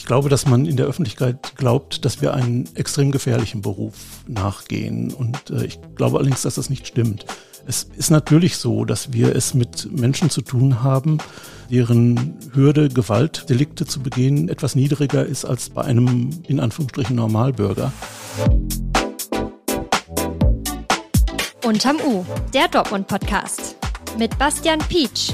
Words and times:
Ich 0.00 0.06
glaube, 0.06 0.30
dass 0.30 0.46
man 0.46 0.64
in 0.64 0.78
der 0.78 0.86
Öffentlichkeit 0.86 1.56
glaubt, 1.56 2.06
dass 2.06 2.22
wir 2.22 2.32
einen 2.32 2.66
extrem 2.74 3.12
gefährlichen 3.12 3.60
Beruf 3.60 4.24
nachgehen. 4.26 5.12
Und 5.12 5.50
äh, 5.50 5.66
ich 5.66 5.78
glaube 5.94 6.16
allerdings, 6.16 6.40
dass 6.40 6.54
das 6.54 6.70
nicht 6.70 6.86
stimmt. 6.86 7.26
Es 7.66 7.86
ist 7.96 8.10
natürlich 8.10 8.56
so, 8.56 8.86
dass 8.86 9.12
wir 9.12 9.36
es 9.36 9.52
mit 9.52 9.92
Menschen 9.92 10.30
zu 10.30 10.40
tun 10.40 10.82
haben, 10.82 11.18
deren 11.70 12.38
Hürde, 12.54 12.88
Gewaltdelikte 12.88 13.84
zu 13.84 14.00
begehen, 14.00 14.48
etwas 14.48 14.74
niedriger 14.74 15.24
ist 15.24 15.44
als 15.44 15.68
bei 15.68 15.82
einem 15.82 16.30
in 16.48 16.60
Anführungsstrichen 16.60 17.14
Normalbürger. 17.14 17.92
Unterm 21.62 21.98
U, 22.06 22.24
der 22.54 22.68
Dortmund-Podcast 22.68 23.76
mit 24.18 24.38
Bastian 24.38 24.78
Pietsch. 24.78 25.32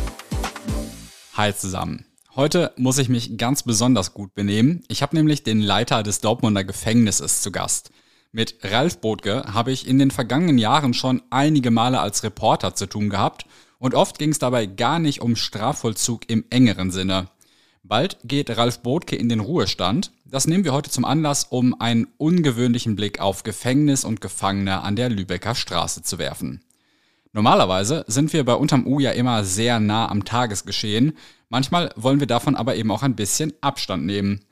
Hi 1.35 1.55
zusammen. 1.55 2.06
Heute 2.37 2.75
muss 2.77 2.99
ich 2.99 3.09
mich 3.09 3.39
ganz 3.39 3.63
besonders 3.63 4.13
gut 4.13 4.35
benehmen. 4.35 4.83
Ich 4.89 5.01
habe 5.01 5.17
nämlich 5.17 5.43
den 5.43 5.63
Leiter 5.63 6.03
des 6.03 6.21
Dortmunder 6.21 6.65
Gefängnisses 6.65 7.41
zu 7.41 7.51
Gast. 7.51 7.91
Mit 8.31 8.59
Ralf 8.63 8.99
Botke 8.99 9.45
habe 9.55 9.73
ich 9.73 9.89
in 9.89 9.99
den 9.99 10.11
vergangenen 10.11 10.59
Jahren 10.59 10.93
schon 10.93 11.23
einige 11.31 11.71
Male 11.71 11.99
als 11.99 12.25
Reporter 12.25 12.75
zu 12.75 12.85
tun 12.85 13.09
gehabt 13.09 13.47
und 13.79 13.95
oft 13.95 14.19
ging 14.19 14.33
es 14.33 14.39
dabei 14.39 14.67
gar 14.67 14.99
nicht 14.99 15.23
um 15.23 15.35
Strafvollzug 15.35 16.29
im 16.29 16.45
engeren 16.51 16.91
Sinne. 16.91 17.29
Bald 17.83 18.19
geht 18.23 18.55
Ralf 18.55 18.81
Botke 18.81 19.17
in 19.17 19.31
den 19.31 19.41
Ruhestand. 19.41 20.13
Das 20.27 20.47
nehmen 20.47 20.65
wir 20.65 20.75
heute 20.75 20.91
zum 20.91 21.07
Anlass, 21.07 21.45
um 21.45 21.81
einen 21.81 22.07
ungewöhnlichen 22.19 22.97
Blick 22.97 23.19
auf 23.19 23.45
Gefängnis 23.45 24.05
und 24.05 24.21
Gefangene 24.21 24.83
an 24.83 24.95
der 24.95 25.09
Lübecker 25.09 25.55
Straße 25.55 26.03
zu 26.03 26.19
werfen. 26.19 26.61
Normalerweise 27.37 28.03
sind 28.09 28.33
wir 28.33 28.45
bei 28.45 28.55
Unterm 28.55 28.87
U 28.87 28.99
ja 28.99 29.11
immer 29.11 29.45
sehr 29.45 29.79
nah 29.79 30.09
am 30.09 30.25
Tagesgeschehen. 30.25 31.19
Manchmal 31.49 31.93
wollen 31.97 32.21
wir 32.21 32.27
davon 32.27 32.57
aber 32.57 32.77
eben 32.77 32.91
auch 32.91 33.03
ein 33.03 33.17
bisschen 33.17 33.53
Abstand 33.61 34.05
nehmen. 34.05 34.45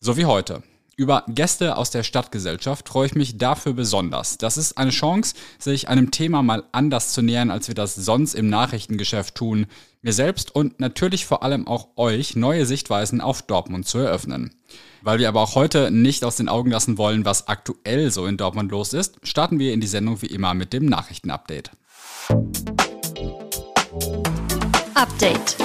So 0.00 0.16
wie 0.16 0.26
heute. 0.26 0.62
Über 0.94 1.24
Gäste 1.26 1.78
aus 1.78 1.90
der 1.90 2.02
Stadtgesellschaft 2.02 2.86
freue 2.86 3.06
ich 3.06 3.14
mich 3.14 3.38
dafür 3.38 3.72
besonders. 3.72 4.36
Das 4.36 4.58
ist 4.58 4.76
eine 4.76 4.90
Chance, 4.90 5.34
sich 5.58 5.88
einem 5.88 6.10
Thema 6.10 6.42
mal 6.42 6.64
anders 6.72 7.12
zu 7.14 7.22
nähern, 7.22 7.50
als 7.50 7.68
wir 7.68 7.74
das 7.74 7.94
sonst 7.94 8.34
im 8.34 8.50
Nachrichtengeschäft 8.50 9.34
tun. 9.34 9.66
Mir 10.02 10.12
selbst 10.12 10.54
und 10.54 10.80
natürlich 10.80 11.24
vor 11.24 11.42
allem 11.42 11.66
auch 11.66 11.88
euch 11.96 12.36
neue 12.36 12.66
Sichtweisen 12.66 13.22
auf 13.22 13.40
Dortmund 13.40 13.86
zu 13.86 13.98
eröffnen. 13.98 14.54
Weil 15.00 15.18
wir 15.18 15.28
aber 15.28 15.40
auch 15.40 15.54
heute 15.54 15.90
nicht 15.90 16.24
aus 16.24 16.36
den 16.36 16.48
Augen 16.48 16.70
lassen 16.70 16.98
wollen, 16.98 17.24
was 17.24 17.48
aktuell 17.48 18.10
so 18.10 18.26
in 18.26 18.36
Dortmund 18.36 18.70
los 18.70 18.92
ist, 18.92 19.16
starten 19.22 19.58
wir 19.58 19.72
in 19.72 19.80
die 19.80 19.86
Sendung 19.86 20.20
wie 20.20 20.26
immer 20.26 20.52
mit 20.52 20.74
dem 20.74 20.84
Nachrichtenupdate. 20.84 21.70
Update. 24.94 25.56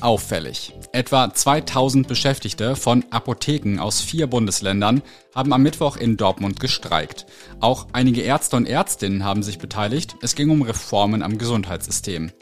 Auffällig. 0.00 0.74
Etwa 0.92 1.32
2000 1.32 2.08
Beschäftigte 2.08 2.74
von 2.74 3.04
Apotheken 3.10 3.78
aus 3.78 4.00
vier 4.00 4.26
Bundesländern 4.26 5.02
haben 5.34 5.52
am 5.52 5.62
Mittwoch 5.62 5.96
in 5.96 6.16
Dortmund 6.16 6.58
gestreikt. 6.58 7.26
Auch 7.60 7.86
einige 7.92 8.22
Ärzte 8.22 8.56
und 8.56 8.66
Ärztinnen 8.66 9.24
haben 9.24 9.42
sich 9.42 9.58
beteiligt. 9.58 10.16
Es 10.22 10.34
ging 10.34 10.50
um 10.50 10.62
Reformen 10.62 11.22
am 11.22 11.38
Gesundheitssystem. 11.38 12.32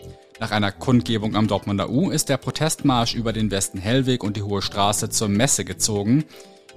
Nach 0.40 0.52
einer 0.52 0.70
Kundgebung 0.70 1.34
am 1.34 1.48
Dortmunder 1.48 1.90
U 1.90 2.10
ist 2.10 2.28
der 2.28 2.36
Protestmarsch 2.36 3.14
über 3.14 3.32
den 3.32 3.50
Westen 3.50 3.78
Hellweg 3.78 4.22
und 4.22 4.36
die 4.36 4.42
Hohe 4.42 4.62
Straße 4.62 5.10
zur 5.10 5.28
Messe 5.28 5.64
gezogen. 5.64 6.24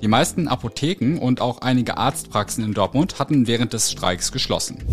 Die 0.02 0.08
meisten 0.08 0.48
Apotheken 0.48 1.20
und 1.20 1.42
auch 1.42 1.60
einige 1.62 1.98
Arztpraxen 1.98 2.64
in 2.64 2.74
Dortmund 2.74 3.20
hatten 3.20 3.46
während 3.46 3.74
des 3.74 3.92
Streiks 3.92 4.32
geschlossen. 4.32 4.84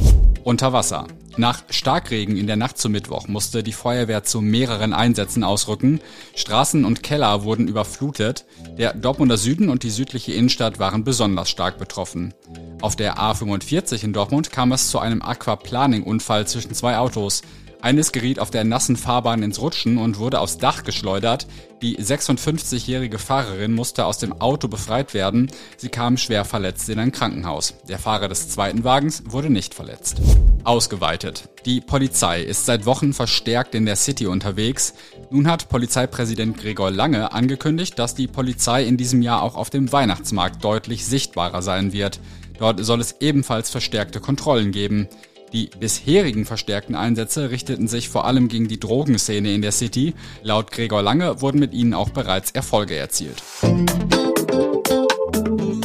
Unter 0.44 0.74
Wasser. 0.74 1.06
Nach 1.38 1.62
Starkregen 1.70 2.36
in 2.36 2.46
der 2.46 2.56
Nacht 2.56 2.78
zum 2.78 2.92
Mittwoch 2.92 3.26
musste 3.26 3.62
die 3.62 3.72
Feuerwehr 3.72 4.24
zu 4.24 4.40
mehreren 4.40 4.92
Einsätzen 4.92 5.44
ausrücken. 5.44 6.00
Straßen 6.34 6.84
und 6.84 7.02
Keller 7.02 7.44
wurden 7.44 7.68
überflutet. 7.68 8.44
Der 8.76 8.92
Dortmunder 8.92 9.38
Süden 9.38 9.70
und 9.70 9.82
die 9.82 9.90
südliche 9.90 10.32
Innenstadt 10.32 10.78
waren 10.78 11.04
besonders 11.04 11.48
stark 11.48 11.78
betroffen. 11.78 12.34
Auf 12.82 12.94
der 12.94 13.16
A45 13.18 14.04
in 14.04 14.12
Dortmund 14.12 14.52
kam 14.52 14.72
es 14.72 14.88
zu 14.88 14.98
einem 14.98 15.22
Aquaplaning-Unfall 15.22 16.46
zwischen 16.46 16.74
zwei 16.74 16.98
Autos. 16.98 17.42
Eines 17.81 18.11
geriet 18.11 18.41
auf 18.41 18.50
der 18.50 18.65
nassen 18.65 18.97
Fahrbahn 18.97 19.43
ins 19.43 19.61
Rutschen 19.61 19.99
und 19.99 20.19
wurde 20.19 20.41
aufs 20.41 20.59
Dach 20.59 20.83
geschleudert. 20.83 21.47
Die 21.81 21.97
56-jährige 21.97 23.21
Fahrerin 23.21 23.72
musste 23.72 24.05
aus 24.05 24.19
dem 24.19 24.41
Auto 24.41 24.66
befreit 24.66 25.15
werden. 25.15 25.49
Sie 25.77 25.89
kam 25.89 26.16
schwer 26.16 26.44
verletzt 26.44 26.89
in 26.89 26.99
ein 26.99 27.12
Krankenhaus. 27.12 27.75
Der 27.89 28.00
Fahrer 28.00 28.28
des 28.28 28.49
zweiten 28.49 28.83
Wagens 28.83 29.22
wurde 29.27 29.49
nicht 29.49 29.75
verletzt. 29.75 30.21
Ausgeweitet. 30.65 31.49
Die 31.66 31.81
Polizei 31.81 32.43
ist 32.43 32.66
seit 32.66 32.84
Wochen 32.84 33.12
verstärkt 33.12 33.77
in 33.77 33.87
der 33.87 33.97
City 33.97 34.27
unterwegs. 34.27 34.95
Nun 35.31 35.47
hat 35.47 35.69
Polizeipräsident 35.69 36.59
Gregor 36.59 36.91
Lange 36.91 37.33
angekündigt, 37.33 37.97
dass 37.97 38.16
die 38.16 38.27
Polizei 38.27 38.84
in 38.84 38.97
diesem 38.97 39.22
Jahr 39.22 39.43
auch 39.43 39.55
auf 39.55 39.71
dem 39.71 39.93
Weihnachtsmarkt 39.93 40.65
deutlich 40.65 41.06
sichtbarer 41.06 41.62
sein 41.62 41.93
wird. 41.93 42.19
Dort 42.59 42.84
soll 42.84 43.00
es 43.00 43.16
ebenfalls 43.21 43.71
verstärkte 43.71 44.21
Kontrollen 44.21 44.72
geben. 44.72 45.09
Die 45.53 45.70
bisherigen 45.78 46.44
verstärkten 46.44 46.94
Einsätze 46.94 47.50
richteten 47.50 47.88
sich 47.88 48.09
vor 48.09 48.26
allem 48.26 48.48
gegen 48.48 48.69
die 48.69 48.78
Drogenszene 48.78 49.53
in 49.53 49.62
der 49.62 49.72
City. 49.72 50.14
Laut 50.42 50.70
Gregor 50.70 51.03
Lange 51.03 51.41
wurden 51.41 51.59
mit 51.59 51.72
ihnen 51.72 51.94
auch 51.94 52.10
bereits 52.10 52.50
Erfolge 52.50 52.97
erzielt. 52.97 53.42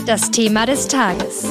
Das 0.05 0.31
Thema 0.31 0.65
des 0.65 0.87
Tages. 0.87 1.45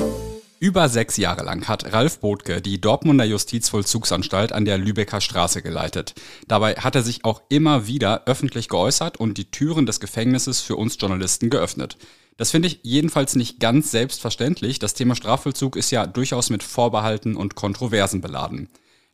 Über 0.62 0.89
sechs 0.89 1.17
Jahre 1.17 1.43
lang 1.43 1.67
hat 1.67 1.93
Ralf 1.93 2.21
Botke 2.21 2.62
die 2.62 2.81
Dortmunder 2.81 3.25
Justizvollzugsanstalt 3.25 4.53
an 4.53 4.65
der 4.65 4.78
Lübecker 4.78 5.21
Straße 5.21 5.61
geleitet. 5.61 6.15
Dabei 6.47 6.75
hat 6.75 6.95
er 6.95 7.03
sich 7.03 7.25
auch 7.25 7.43
immer 7.49 7.89
wieder 7.89 8.23
öffentlich 8.27 8.69
geäußert 8.69 9.17
und 9.17 9.39
die 9.39 9.50
Türen 9.50 9.87
des 9.87 9.99
Gefängnisses 9.99 10.61
für 10.61 10.77
uns 10.77 10.99
Journalisten 11.00 11.50
geöffnet. 11.50 11.99
Das 12.37 12.53
finde 12.53 12.69
ich 12.69 12.78
jedenfalls 12.84 13.34
nicht 13.34 13.59
ganz 13.59 13.91
selbstverständlich. 13.91 14.78
Das 14.78 14.95
Thema 14.95 15.17
Strafvollzug 15.17 15.75
ist 15.75 15.91
ja 15.91 16.06
durchaus 16.06 16.49
mit 16.49 16.62
Vorbehalten 16.62 17.34
und 17.34 17.56
Kontroversen 17.56 18.21
beladen. 18.21 18.69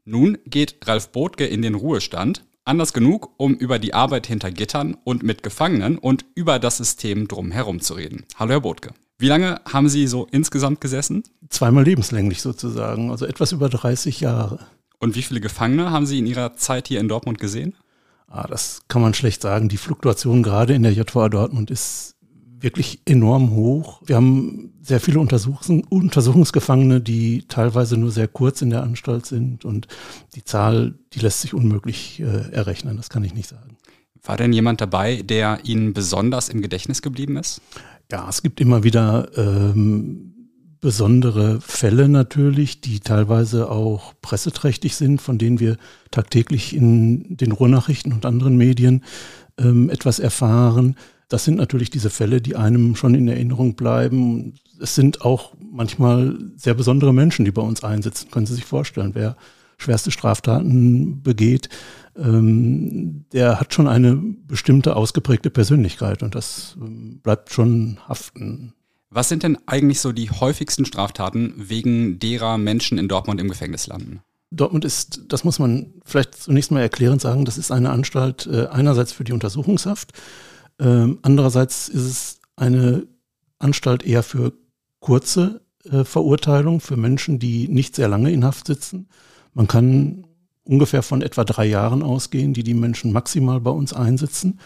Nun 0.04 0.36
geht 0.44 0.86
Ralf 0.86 1.12
Botke 1.12 1.47
in 1.47 1.62
den 1.62 1.76
Ruhestand. 1.76 2.44
Anders 2.66 2.92
genug, 2.92 3.32
um 3.38 3.54
über 3.54 3.78
die 3.78 3.94
Arbeit 3.94 4.26
hinter 4.26 4.50
Gittern 4.50 4.98
und 5.03 5.22
mit 5.22 5.42
Gefangenen 5.42 5.97
und 5.97 6.26
über 6.34 6.59
das 6.59 6.76
System 6.76 7.26
drumherum 7.26 7.80
zu 7.80 7.94
reden. 7.94 8.26
Hallo, 8.36 8.50
Herr 8.50 8.60
Botke. 8.60 8.92
Wie 9.20 9.26
lange 9.26 9.60
haben 9.64 9.88
Sie 9.88 10.06
so 10.06 10.28
insgesamt 10.30 10.80
gesessen? 10.80 11.24
Zweimal 11.48 11.84
lebenslänglich 11.84 12.40
sozusagen, 12.40 13.10
also 13.10 13.26
etwas 13.26 13.50
über 13.50 13.68
30 13.68 14.20
Jahre. 14.20 14.60
Und 15.00 15.16
wie 15.16 15.22
viele 15.22 15.40
Gefangene 15.40 15.90
haben 15.90 16.06
Sie 16.06 16.20
in 16.20 16.26
Ihrer 16.26 16.54
Zeit 16.54 16.86
hier 16.86 17.00
in 17.00 17.08
Dortmund 17.08 17.38
gesehen? 17.38 17.74
Ah, 18.28 18.46
das 18.46 18.82
kann 18.86 19.02
man 19.02 19.14
schlecht 19.14 19.42
sagen. 19.42 19.68
Die 19.68 19.76
Fluktuation 19.76 20.44
gerade 20.44 20.74
in 20.74 20.84
der 20.84 20.92
JVA 20.92 21.28
Dortmund 21.28 21.70
ist 21.70 22.14
wirklich 22.60 23.00
enorm 23.06 23.50
hoch. 23.50 24.02
Wir 24.06 24.16
haben 24.16 24.72
sehr 24.82 25.00
viele 25.00 25.18
Untersuchungs 25.18 25.86
Untersuchungsgefangene, 25.88 27.00
die 27.00 27.44
teilweise 27.48 27.96
nur 27.96 28.12
sehr 28.12 28.28
kurz 28.28 28.62
in 28.62 28.70
der 28.70 28.82
Anstalt 28.82 29.26
sind 29.26 29.64
und 29.64 29.88
die 30.34 30.44
Zahl, 30.44 30.94
die 31.12 31.20
lässt 31.20 31.40
sich 31.40 31.54
unmöglich 31.54 32.20
äh, 32.20 32.52
errechnen, 32.52 32.96
das 32.96 33.08
kann 33.08 33.24
ich 33.24 33.34
nicht 33.34 33.48
sagen. 33.48 33.76
War 34.24 34.36
denn 34.36 34.52
jemand 34.52 34.80
dabei, 34.80 35.22
der 35.22 35.60
Ihnen 35.62 35.92
besonders 35.92 36.48
im 36.48 36.60
Gedächtnis 36.60 37.02
geblieben 37.02 37.36
ist? 37.36 37.62
Ja, 38.10 38.26
es 38.28 38.42
gibt 38.42 38.60
immer 38.60 38.84
wieder 38.84 39.28
ähm, 39.36 40.28
besondere 40.80 41.60
Fälle 41.60 42.08
natürlich, 42.08 42.80
die 42.80 43.00
teilweise 43.00 43.70
auch 43.70 44.14
presseträchtig 44.22 44.96
sind, 44.96 45.20
von 45.20 45.36
denen 45.36 45.60
wir 45.60 45.76
tagtäglich 46.10 46.74
in 46.74 47.36
den 47.36 47.52
Ruhrnachrichten 47.52 48.12
und 48.12 48.24
anderen 48.24 48.56
Medien 48.56 49.04
ähm, 49.58 49.91
etwas 49.91 50.20
erfahren. 50.20 50.97
Das 51.28 51.44
sind 51.44 51.56
natürlich 51.56 51.91
diese 51.91 52.08
Fälle, 52.08 52.41
die 52.41 52.56
einem 52.56 52.97
schon 52.97 53.14
in 53.14 53.28
Erinnerung 53.28 53.74
bleiben. 53.74 54.54
Es 54.80 54.94
sind 54.94 55.20
auch 55.20 55.52
manchmal 55.70 56.38
sehr 56.56 56.74
besondere 56.74 57.12
Menschen, 57.12 57.44
die 57.44 57.50
bei 57.50 57.60
uns 57.60 57.84
einsitzen. 57.84 58.30
Können 58.30 58.47
Sie 58.47 58.54
sich 58.54 58.64
vorstellen, 58.64 59.10
wer 59.14 59.36
schwerste 59.78 60.11
Straftaten 60.11 61.22
begeht, 61.22 61.69
ähm, 62.16 63.25
der 63.33 63.61
hat 63.61 63.72
schon 63.72 63.89
eine 63.89 64.16
bestimmte 64.16 64.97
ausgeprägte 64.97 65.50
Persönlichkeit 65.50 66.22
und 66.22 66.34
das 66.34 66.77
ähm, 66.81 67.21
bleibt 67.22 67.53
schon 67.53 67.98
haften. 68.09 68.75
Was 69.10 69.28
sind 69.28 69.42
denn 69.42 69.57
eigentlich 69.66 70.01
so 70.01 70.13
die 70.13 70.30
häufigsten 70.30 70.84
Straftaten, 70.84 71.54
wegen 71.57 72.19
derer 72.19 72.59
Menschen 72.59 72.98
in 72.98 73.09
Dortmund 73.09 73.41
im 73.41 73.48
Gefängnis 73.48 73.86
landen? 73.86 74.21
Dortmund 74.51 74.84
ist, 74.84 75.22
das 75.28 75.45
muss 75.45 75.59
man 75.59 75.95
vielleicht 76.04 76.34
zunächst 76.34 76.71
mal 76.71 76.81
erklärend 76.81 77.21
sagen, 77.21 77.45
das 77.45 77.59
ist 77.59 77.71
eine 77.71 77.91
Anstalt 77.91 78.47
äh, 78.47 78.66
einerseits 78.66 79.13
für 79.13 79.24
die 79.24 79.33
Untersuchungshaft, 79.33 80.13
ähm, 80.78 81.19
andererseits 81.22 81.89
ist 81.89 82.03
es 82.03 82.41
eine 82.57 83.07
Anstalt 83.59 84.04
eher 84.04 84.22
für 84.22 84.53
kurze 85.01 85.60
äh, 85.84 86.04
Verurteilung, 86.04 86.81
für 86.81 86.97
Menschen, 86.97 87.39
die 87.39 87.69
nicht 87.69 87.97
sehr 87.97 88.09
lange 88.09 88.31
in 88.31 88.45
Haft 88.45 88.66
sitzen. 88.66 89.09
Man 89.59 89.66
kann 89.66 90.25
ungefähr 90.63 91.03
von 91.03 91.21
etwa 91.21 91.43
drei 91.43 91.66
Jahren 91.66 92.05
ausgehen, 92.05 92.55
die 92.55 92.63
die 92.63 92.75
Menschen 92.75 93.13
maximal 93.13 93.60
bei 93.60 93.72
uns 93.72 93.93
einsitzen. 93.93 94.60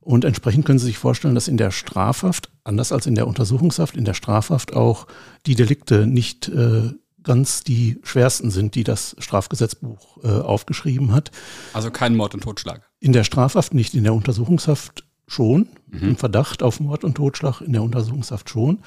Und 0.00 0.26
entsprechend 0.26 0.66
können 0.66 0.78
Sie 0.78 0.84
sich 0.84 0.98
vorstellen, 0.98 1.34
dass 1.34 1.48
in 1.48 1.56
der 1.56 1.70
Strafhaft, 1.70 2.50
anders 2.62 2.92
als 2.92 3.06
in 3.06 3.14
der 3.14 3.26
Untersuchungshaft, 3.26 3.96
in 3.96 4.04
der 4.04 4.12
Strafhaft 4.12 4.74
auch 4.74 5.06
die 5.46 5.54
Delikte 5.54 6.06
nicht 6.06 6.48
äh, 6.48 6.90
ganz 7.22 7.64
die 7.64 7.98
schwersten 8.02 8.50
sind, 8.50 8.74
die 8.74 8.84
das 8.84 9.16
Strafgesetzbuch 9.18 10.22
äh, 10.22 10.28
aufgeschrieben 10.28 11.12
hat. 11.12 11.30
Also 11.72 11.90
kein 11.90 12.14
Mord 12.14 12.34
und 12.34 12.42
Totschlag. 12.42 12.82
In 13.00 13.14
der 13.14 13.24
Strafhaft 13.24 13.72
nicht, 13.72 13.94
in 13.94 14.04
der 14.04 14.12
Untersuchungshaft 14.12 15.06
schon, 15.26 15.70
mhm. 15.90 16.08
im 16.10 16.16
Verdacht 16.16 16.62
auf 16.62 16.80
Mord 16.80 17.02
und 17.02 17.14
Totschlag, 17.14 17.62
in 17.62 17.72
der 17.72 17.82
Untersuchungshaft 17.82 18.50
schon. 18.50 18.80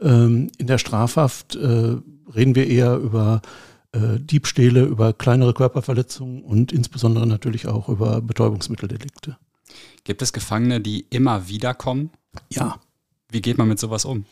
Ähm, 0.00 0.50
in 0.56 0.68
der 0.68 0.78
Strafhaft 0.78 1.54
äh, 1.54 1.96
reden 2.34 2.54
wir 2.54 2.66
eher 2.66 2.96
über 2.96 3.42
äh, 3.92 4.18
Diebstähle, 4.18 4.84
über 4.84 5.12
kleinere 5.12 5.54
Körperverletzungen 5.54 6.42
und 6.42 6.72
insbesondere 6.72 7.26
natürlich 7.26 7.66
auch 7.66 7.88
über 7.88 8.20
Betäubungsmitteldelikte. 8.20 9.36
Gibt 10.04 10.22
es 10.22 10.32
Gefangene, 10.32 10.80
die 10.80 11.06
immer 11.10 11.48
wieder 11.48 11.74
kommen? 11.74 12.10
Ja. 12.50 12.80
Wie 13.30 13.42
geht 13.42 13.58
man 13.58 13.68
mit 13.68 13.78
sowas 13.78 14.04
um? 14.04 14.24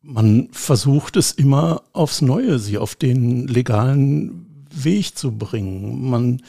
Man 0.00 0.48
versucht 0.52 1.16
es 1.16 1.32
immer 1.32 1.82
aufs 1.92 2.22
Neue, 2.22 2.58
sie 2.58 2.78
auf 2.78 2.94
den 2.94 3.46
legalen 3.46 4.66
Weg 4.70 5.16
zu 5.16 5.32
bringen. 5.36 6.10
Man, 6.10 6.42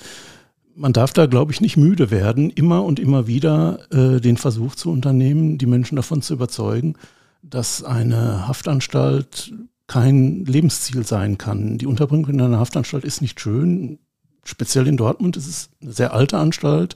man 0.76 0.94
darf 0.94 1.14
da, 1.14 1.28
glaube 1.28 1.52
ich, 1.52 1.62
nicht 1.62 1.78
müde 1.78 2.10
werden, 2.10 2.50
immer 2.50 2.84
und 2.84 3.00
immer 3.00 3.28
wieder 3.28 3.92
äh, 3.92 4.20
den 4.20 4.38
Versuch 4.38 4.76
zu 4.76 4.92
unternehmen, 4.92 5.58
die 5.58 5.66
Menschen 5.66 5.98
davon 5.98 6.22
zu 6.22 6.34
überzeugen, 6.34 6.96
dass 7.44 7.84
eine 7.84 8.48
Haftanstalt 8.48 9.54
kein 9.94 10.44
Lebensziel 10.46 11.06
sein 11.06 11.38
kann. 11.38 11.78
Die 11.78 11.86
Unterbringung 11.86 12.28
in 12.28 12.42
einer 12.42 12.58
Haftanstalt 12.58 13.04
ist 13.04 13.22
nicht 13.22 13.40
schön. 13.40 14.00
Speziell 14.44 14.88
in 14.88 14.98
Dortmund 14.98 15.38
ist 15.38 15.46
es 15.46 15.70
eine 15.84 15.92
sehr 15.92 16.14
alte 16.16 16.40
Anstalt. 16.40 16.96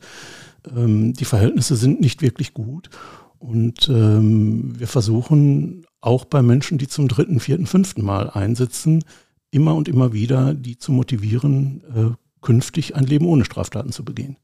Ähm, 0.75 1.13
die 1.13 1.25
Verhältnisse 1.25 1.75
sind 1.75 2.01
nicht 2.01 2.23
wirklich 2.23 2.55
gut. 2.55 2.89
Und 3.38 3.88
ähm, 3.88 4.79
wir 4.79 4.88
versuchen 4.88 5.85
auch 6.01 6.25
bei 6.25 6.41
Menschen, 6.41 6.79
die 6.79 6.88
zum 6.88 7.07
dritten, 7.07 7.39
vierten, 7.39 7.67
fünften 7.67 8.03
Mal 8.03 8.31
einsitzen, 8.31 9.03
immer 9.51 9.75
und 9.75 9.88
immer 9.88 10.11
wieder 10.11 10.55
die 10.55 10.79
zu 10.79 10.91
motivieren, 10.91 11.83
äh, 11.95 12.15
künftig 12.41 12.95
ein 12.95 13.05
Leben 13.05 13.27
ohne 13.27 13.45
Straftaten 13.45 13.91
zu 13.91 14.03
begehen. 14.03 14.38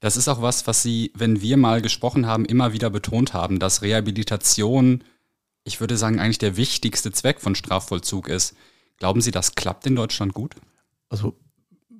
Das 0.00 0.16
ist 0.16 0.28
auch 0.28 0.40
was, 0.40 0.66
was 0.66 0.82
Sie, 0.82 1.12
wenn 1.14 1.42
wir 1.42 1.58
mal 1.58 1.82
gesprochen 1.82 2.24
haben, 2.24 2.46
immer 2.46 2.72
wieder 2.72 2.88
betont 2.88 3.34
haben, 3.34 3.58
dass 3.58 3.82
Rehabilitation 3.82 5.04
ich 5.68 5.80
würde 5.80 5.96
sagen, 5.96 6.18
eigentlich 6.18 6.38
der 6.38 6.56
wichtigste 6.56 7.12
Zweck 7.12 7.40
von 7.40 7.54
Strafvollzug 7.54 8.28
ist. 8.28 8.56
Glauben 8.96 9.20
Sie, 9.20 9.30
das 9.30 9.54
klappt 9.54 9.86
in 9.86 9.94
Deutschland 9.94 10.34
gut? 10.34 10.56
Also, 11.08 11.38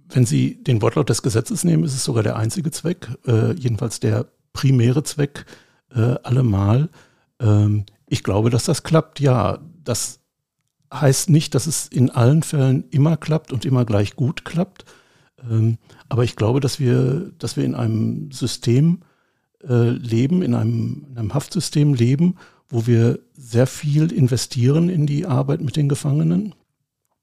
wenn 0.08 0.26
Sie 0.26 0.62
den 0.62 0.82
Wortlaut 0.82 1.08
des 1.08 1.22
Gesetzes 1.22 1.64
nehmen, 1.64 1.84
ist 1.84 1.94
es 1.94 2.02
sogar 2.02 2.22
der 2.22 2.36
einzige 2.36 2.70
Zweck, 2.70 3.08
äh, 3.26 3.52
jedenfalls 3.52 4.00
der 4.00 4.26
primäre 4.52 5.02
Zweck 5.04 5.46
äh, 5.94 6.16
allemal. 6.22 6.88
Ähm, 7.40 7.84
ich 8.06 8.24
glaube, 8.24 8.50
dass 8.50 8.64
das 8.64 8.82
klappt, 8.82 9.20
ja. 9.20 9.58
Das 9.84 10.20
heißt 10.92 11.30
nicht, 11.30 11.54
dass 11.54 11.66
es 11.66 11.86
in 11.86 12.10
allen 12.10 12.42
Fällen 12.42 12.88
immer 12.90 13.16
klappt 13.16 13.52
und 13.52 13.64
immer 13.64 13.84
gleich 13.84 14.16
gut 14.16 14.44
klappt. 14.44 14.86
Ähm, 15.48 15.78
aber 16.08 16.24
ich 16.24 16.36
glaube, 16.36 16.60
dass 16.60 16.80
wir, 16.80 17.32
dass 17.38 17.56
wir 17.56 17.64
in 17.64 17.74
einem 17.74 18.32
System 18.32 19.02
äh, 19.62 19.90
leben, 19.90 20.42
in 20.42 20.54
einem, 20.54 21.06
in 21.10 21.18
einem 21.18 21.34
Haftsystem 21.34 21.94
leben, 21.94 22.36
wo 22.68 22.86
wir 22.86 23.18
sehr 23.34 23.66
viel 23.66 24.12
investieren 24.12 24.88
in 24.88 25.06
die 25.06 25.26
Arbeit 25.26 25.60
mit 25.60 25.76
den 25.76 25.88
Gefangenen. 25.88 26.54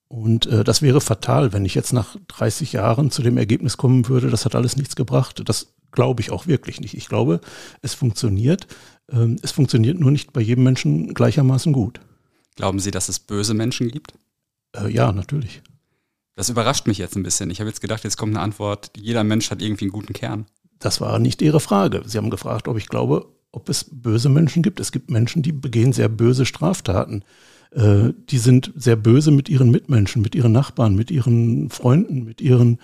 Und 0.08 0.46
äh, 0.48 0.64
das 0.64 0.82
wäre 0.82 1.02
fatal, 1.02 1.54
wenn 1.54 1.66
ich 1.66 1.76
jetzt 1.76 1.94
nach 1.94 2.16
30 2.28 2.74
Jahren 2.74 3.12
zu 3.12 3.22
dem 3.22 3.38
Ergebnis 3.38 3.78
kommen 3.78 4.08
würde, 4.08 4.30
das 4.30 4.46
hat 4.46 4.56
alles 4.56 4.76
nichts 4.76 4.96
gebracht. 4.96 5.42
Das 5.46 5.74
glaube 5.92 6.22
ich 6.22 6.32
auch 6.32 6.48
wirklich 6.48 6.80
nicht. 6.80 6.94
Ich 6.96 7.08
glaube, 7.08 7.42
es 7.82 7.94
funktioniert. 7.94 8.68
Ähm, 9.12 9.38
es 9.42 9.52
funktioniert 9.52 10.00
nur 10.00 10.12
nicht 10.12 10.34
bei 10.34 10.42
jedem 10.42 10.64
Menschen 10.64 11.14
gleichermaßen 11.14 11.74
gut. 11.74 12.00
Glauben 12.56 12.80
Sie, 12.80 12.92
dass 12.92 13.10
es 13.10 13.20
böse 13.20 13.54
Menschen 13.54 13.90
gibt? 13.90 14.14
Äh, 14.76 14.92
ja, 14.92 15.12
natürlich. 15.12 15.62
Das 16.36 16.50
überrascht 16.50 16.88
mich 16.88 16.98
jetzt 16.98 17.16
ein 17.16 17.24
bisschen. 17.24 17.50
Ich 17.50 17.60
habe 17.60 17.70
jetzt 17.70 17.82
gedacht, 17.82 18.04
jetzt 18.04 18.18
kommt 18.18 18.36
eine 18.36 18.44
Antwort, 18.44 18.92
jeder 18.98 19.24
Mensch 19.24 19.50
hat 19.52 19.62
irgendwie 19.62 19.86
einen 19.86 19.92
guten 19.92 20.14
Kern. 20.14 20.46
Das 20.80 21.00
war 21.02 21.20
nicht 21.20 21.42
Ihre 21.42 21.62
Frage. 21.62 22.04
Sie 22.06 22.18
haben 22.18 22.30
gefragt, 22.30 22.68
ob 22.68 22.78
ich 22.78 22.88
glaube, 22.88 23.35
ob 23.56 23.70
es 23.70 23.86
böse 23.90 24.30
Menschen 24.30 24.64
gibt. 24.64 24.80
Es 24.80 24.92
gibt 24.92 25.10
Menschen, 25.10 25.42
die 25.42 25.52
begehen 25.52 25.94
sehr 25.94 26.10
böse 26.10 26.46
Straftaten. 26.46 27.24
Äh, 27.72 28.14
die 28.30 28.38
sind 28.38 28.72
sehr 28.76 28.96
böse 28.96 29.32
mit 29.32 29.50
ihren 29.50 29.72
Mitmenschen, 29.72 30.22
mit 30.22 30.36
ihren 30.36 30.52
Nachbarn, 30.52 30.96
mit 30.96 31.12
ihren 31.12 31.70
Freunden, 31.70 32.24
mit 32.24 32.42
ihren, 32.42 32.80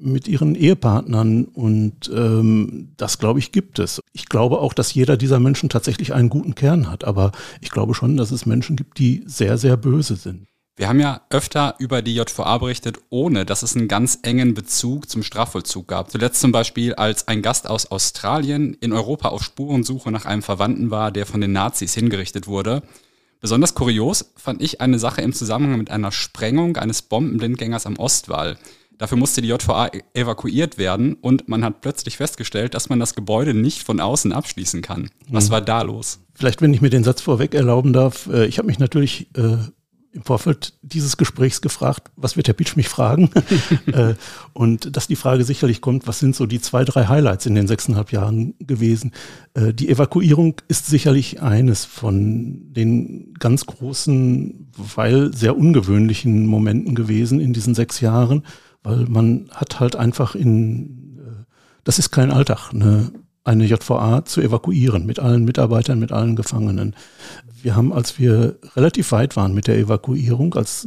mit 0.00 0.28
ihren 0.28 0.54
Ehepartnern. 0.54 1.44
Und 1.44 2.10
ähm, 2.14 2.90
das, 2.96 3.18
glaube 3.18 3.40
ich, 3.40 3.52
gibt 3.52 3.78
es. 3.78 4.00
Ich 4.12 4.28
glaube 4.28 4.58
auch, 4.60 4.72
dass 4.72 4.94
jeder 4.94 5.16
dieser 5.16 5.40
Menschen 5.40 5.68
tatsächlich 5.68 6.14
einen 6.14 6.28
guten 6.28 6.54
Kern 6.54 6.90
hat. 6.90 7.04
Aber 7.04 7.32
ich 7.60 7.70
glaube 7.70 7.94
schon, 7.94 8.16
dass 8.16 8.30
es 8.30 8.46
Menschen 8.46 8.76
gibt, 8.76 8.98
die 8.98 9.22
sehr, 9.26 9.58
sehr 9.58 9.76
böse 9.76 10.16
sind. 10.16 10.46
Wir 10.78 10.88
haben 10.88 11.00
ja 11.00 11.22
öfter 11.28 11.74
über 11.80 12.02
die 12.02 12.14
JVA 12.14 12.56
berichtet, 12.58 13.00
ohne 13.10 13.44
dass 13.44 13.64
es 13.64 13.74
einen 13.74 13.88
ganz 13.88 14.20
engen 14.22 14.54
Bezug 14.54 15.10
zum 15.10 15.24
Strafvollzug 15.24 15.88
gab. 15.88 16.08
Zuletzt 16.12 16.40
zum 16.40 16.52
Beispiel, 16.52 16.94
als 16.94 17.26
ein 17.26 17.42
Gast 17.42 17.68
aus 17.68 17.90
Australien 17.90 18.74
in 18.74 18.92
Europa 18.92 19.30
auf 19.30 19.42
Spurensuche 19.42 20.12
nach 20.12 20.24
einem 20.24 20.40
Verwandten 20.40 20.92
war, 20.92 21.10
der 21.10 21.26
von 21.26 21.40
den 21.40 21.50
Nazis 21.50 21.94
hingerichtet 21.94 22.46
wurde. 22.46 22.82
Besonders 23.40 23.74
kurios 23.74 24.32
fand 24.36 24.62
ich 24.62 24.80
eine 24.80 25.00
Sache 25.00 25.20
im 25.20 25.32
Zusammenhang 25.32 25.80
mit 25.80 25.90
einer 25.90 26.12
Sprengung 26.12 26.76
eines 26.76 27.02
Bombenblindgängers 27.02 27.84
am 27.84 27.96
Ostwall. 27.96 28.56
Dafür 28.98 29.18
musste 29.18 29.42
die 29.42 29.48
JVA 29.48 29.90
evakuiert 30.14 30.78
werden 30.78 31.14
und 31.14 31.48
man 31.48 31.64
hat 31.64 31.80
plötzlich 31.80 32.16
festgestellt, 32.16 32.74
dass 32.74 32.88
man 32.88 33.00
das 33.00 33.16
Gebäude 33.16 33.52
nicht 33.52 33.82
von 33.82 33.98
außen 33.98 34.32
abschließen 34.32 34.82
kann. 34.82 35.10
Was 35.28 35.48
mhm. 35.48 35.52
war 35.52 35.60
da 35.60 35.82
los? 35.82 36.20
Vielleicht, 36.34 36.62
wenn 36.62 36.72
ich 36.72 36.82
mir 36.82 36.90
den 36.90 37.02
Satz 37.02 37.20
vorweg 37.20 37.54
erlauben 37.54 37.92
darf, 37.92 38.28
äh, 38.28 38.46
ich 38.46 38.58
habe 38.58 38.66
mich 38.66 38.78
natürlich 38.78 39.28
äh, 39.36 39.56
im 40.12 40.22
Vorfeld 40.22 40.74
dieses 40.82 41.16
Gesprächs 41.16 41.60
gefragt, 41.60 42.10
was 42.16 42.36
wird 42.36 42.48
Herr 42.48 42.54
Pitsch 42.54 42.76
mich 42.76 42.88
fragen? 42.88 43.30
Äh, 43.92 44.14
und 44.52 44.96
dass 44.96 45.06
die 45.06 45.16
Frage 45.16 45.44
sicherlich 45.44 45.80
kommt, 45.80 46.06
was 46.06 46.18
sind 46.18 46.36
so 46.36 46.46
die 46.46 46.60
zwei, 46.60 46.84
drei 46.84 47.06
Highlights 47.06 47.46
in 47.46 47.54
den 47.54 47.66
sechseinhalb 47.66 48.12
Jahren 48.12 48.54
gewesen? 48.58 49.12
Äh, 49.54 49.72
die 49.72 49.88
Evakuierung 49.88 50.56
ist 50.68 50.86
sicherlich 50.86 51.40
eines 51.40 51.84
von 51.84 52.72
den 52.72 53.34
ganz 53.38 53.64
großen, 53.66 54.70
weil 54.76 55.34
sehr 55.34 55.56
ungewöhnlichen 55.56 56.46
Momenten 56.46 56.94
gewesen 56.94 57.40
in 57.40 57.52
diesen 57.52 57.74
sechs 57.74 58.00
Jahren, 58.00 58.44
weil 58.82 59.06
man 59.06 59.48
hat 59.52 59.80
halt 59.80 59.96
einfach 59.96 60.34
in, 60.34 61.18
äh, 61.18 61.44
das 61.84 61.98
ist 61.98 62.10
kein 62.10 62.30
Alltag, 62.30 62.70
eine 62.72 63.10
eine 63.48 63.64
JVA 63.64 64.24
zu 64.24 64.42
evakuieren 64.42 65.06
mit 65.06 65.18
allen 65.18 65.44
Mitarbeitern, 65.44 65.98
mit 65.98 66.12
allen 66.12 66.36
Gefangenen. 66.36 66.94
Wir 67.62 67.74
haben, 67.74 67.92
als 67.92 68.18
wir 68.18 68.58
relativ 68.76 69.10
weit 69.10 69.36
waren 69.36 69.54
mit 69.54 69.66
der 69.66 69.78
Evakuierung, 69.78 70.54
als 70.54 70.86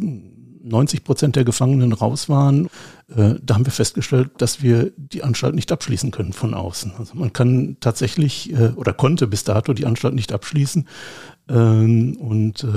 90 0.63 1.04
Prozent 1.04 1.36
der 1.36 1.44
Gefangenen 1.44 1.92
raus 1.92 2.30
waren, 2.30 2.68
äh, 3.16 3.36
da 3.42 3.56
haben 3.56 3.66
wir 3.66 3.74
festgestellt, 3.74 4.30
dass 4.38 4.62
wir 4.62 4.92
die 4.96 5.24
Anstalt 5.24 5.56
nicht 5.56 5.72
abschließen 5.72 6.12
können 6.12 6.34
von 6.34 6.54
außen. 6.54 6.94
Also 7.00 7.16
man 7.16 7.34
kann 7.34 7.78
tatsächlich 7.80 8.54
äh, 8.54 8.69
oder 8.75 8.94
konnte 8.94 9.25
bis 9.25 9.44
dato 9.44 9.74
die 9.74 9.88
Anstalt 9.88 10.13
nicht 10.13 10.31
abschließen. 10.31 10.88
Ähm, 11.49 12.17
und 12.17 12.63
äh, 12.63 12.67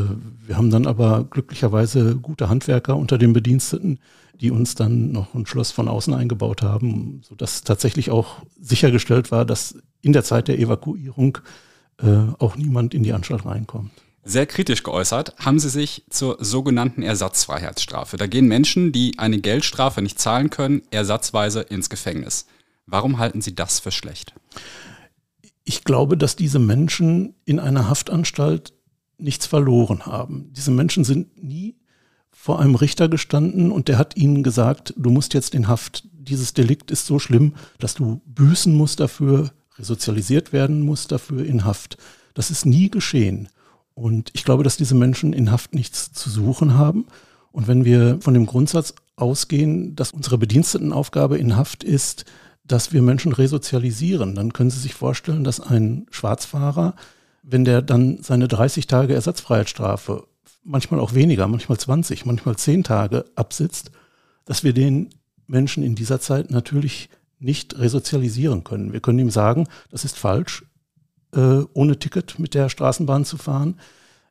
wir 0.47 0.57
haben 0.57 0.71
dann 0.71 0.87
aber 0.87 1.25
glücklicherweise 1.25 2.17
gute 2.17 2.49
Handwerker 2.49 2.97
unter 2.97 3.19
den 3.19 3.33
Bediensteten, 3.33 3.99
die 4.41 4.51
uns 4.51 4.75
dann 4.75 5.13
noch 5.13 5.35
ein 5.35 5.47
Schloss 5.47 5.71
von 5.71 5.89
außen 5.89 6.13
eingebaut 6.13 6.63
haben, 6.63 7.21
sodass 7.23 7.63
tatsächlich 7.63 8.11
auch 8.11 8.43
sichergestellt 8.61 9.31
war, 9.31 9.45
dass 9.45 9.77
in 10.03 10.13
der 10.13 10.25
Zeit 10.25 10.49
der 10.49 10.59
Evakuierung 10.59 11.39
äh, 11.99 12.07
auch 12.39 12.57
niemand 12.57 12.95
in 12.95 13.03
die 13.03 13.13
Anstalt 13.13 13.47
reinkommt. 13.47 13.93
Sehr 14.27 14.47
kritisch 14.47 14.83
geäußert 14.83 15.35
haben 15.39 15.59
sie 15.59 15.69
sich 15.69 16.05
zur 16.09 16.39
sogenannten 16.41 17.03
Ersatzfreiheitsstrafe. 17.03 18.17
Da 18.17 18.27
gehen 18.27 18.49
Menschen, 18.49 18.91
die 18.91 19.19
eine 19.19 19.39
Geldstrafe 19.39 20.01
nicht 20.01 20.19
zahlen 20.19 20.49
können, 20.49 20.83
ersatzweise 20.91 21.61
ins 21.61 21.91
Gefängnis. 21.91 22.47
Warum 22.87 23.19
halten 23.19 23.43
Sie 23.43 23.55
das 23.55 23.81
für 23.81 23.91
schlecht? 23.91 24.35
Ich 25.65 25.85
glaube, 25.85 26.17
dass 26.17 26.37
diese 26.37 26.59
Menschen 26.59 27.35
in 27.45 27.59
einer 27.59 27.89
Haftanstalt 27.89 28.75
nichts 29.19 29.47
verloren 29.47 30.07
haben. 30.07 30.53
Diese 30.53 30.71
Menschen 30.71 31.05
sind 31.05 31.43
nie 31.43 31.77
vor 32.31 32.61
einem 32.61 32.75
Richter 32.75 33.09
gestanden 33.09 33.73
und 33.73 33.89
der 33.89 33.97
hat 33.97 34.17
ihnen 34.17 34.43
gesagt, 34.43 34.93
du 34.97 35.11
musst 35.11 35.33
jetzt 35.35 35.55
in 35.55 35.69
Haft. 35.69 36.07
Dieses 36.13 36.53
Delikt 36.53 36.91
ist 36.91 37.07
so 37.07 37.19
schlimm, 37.19 37.55
dass 37.79 37.95
du 37.95 38.21
büßen 38.27 38.75
musst 38.75 39.01
dafür, 39.01 39.53
resozialisiert 39.79 40.53
werden 40.53 40.83
musst 40.83 41.13
dafür 41.13 41.45
in 41.45 41.65
Haft. 41.65 41.97
Das 42.35 42.51
ist 42.51 42.67
nie 42.67 42.91
geschehen. 42.91 43.49
Und 43.95 44.31
ich 44.35 44.45
glaube, 44.45 44.65
dass 44.65 44.77
diese 44.77 44.95
Menschen 44.95 45.33
in 45.33 45.51
Haft 45.51 45.75
nichts 45.75 46.13
zu 46.13 46.29
suchen 46.29 46.75
haben. 46.75 47.07
Und 47.53 47.69
wenn 47.69 47.85
wir 47.85 48.19
von 48.21 48.35
dem 48.35 48.47
Grundsatz 48.47 48.95
ausgehen, 49.17 49.95
dass 49.95 50.11
unsere 50.11 50.37
Bedienstetenaufgabe 50.39 51.39
in 51.39 51.57
Haft 51.57 51.85
ist, 51.85 52.25
dass 52.65 52.93
wir 52.93 53.03
Menschen 53.03 53.33
resozialisieren, 53.33 54.35
dann 54.35 54.53
können 54.53 54.71
Sie 54.71 54.81
sich 54.81 54.95
vorstellen, 54.95 55.45
dass 55.45 55.61
ein 55.61 56.07
Schwarzfahrer, 56.11 56.95
wenn 57.43 57.65
der 57.65 57.83
dann 57.83 58.23
seine 58.23 58.49
30 58.49 58.87
Tage 58.87 59.15
Ersatzfreiheitsstrafe 59.15 60.27
manchmal 60.65 61.01
auch 61.01 61.15
weniger, 61.15 61.47
manchmal 61.47 61.79
20, 61.79 62.25
manchmal 62.25 62.57
10 62.57 62.85
Tage 62.85 63.27
absitzt, 63.35 63.91
dass 64.47 64.65
wir 64.65 64.73
den 64.73 65.11
Menschen 65.47 65.83
in 65.83 65.95
dieser 65.95 66.21
Zeit 66.21 66.51
natürlich 66.51 67.11
nicht 67.39 67.79
resozialisieren 67.79 68.65
können. 68.65 68.95
Wir 68.95 69.01
können 69.01 69.19
ihm 69.19 69.31
sagen, 69.31 69.69
das 69.91 70.07
ist 70.07 70.17
falsch, 70.17 70.65
äh, 71.35 71.63
ohne 71.75 71.99
Ticket 71.99 72.39
mit 72.39 72.55
der 72.55 72.71
Straßenbahn 72.71 73.27
zu 73.27 73.37
fahren, 73.37 73.79